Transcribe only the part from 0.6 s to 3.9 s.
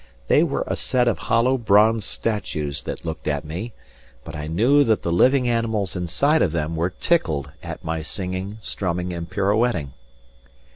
a set of hollow bronze statues that looked at me,